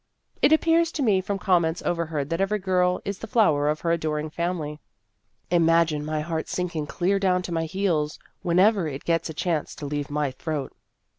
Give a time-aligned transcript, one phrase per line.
[0.41, 3.81] "It appears to me from comments over heard that every girl is the flower of
[3.81, 4.79] her adoring family.
[5.51, 9.75] Imagine my heart sink ing clear down to my heels whenever it gets a chance
[9.75, 10.73] to leave my throat.